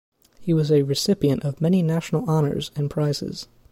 He 0.39 0.51
was 0.51 0.71
a 0.71 0.81
recipient 0.81 1.43
of 1.45 1.61
many 1.61 1.83
national 1.83 2.27
honours 2.27 2.71
and 2.75 2.89
prizes. 2.89 3.47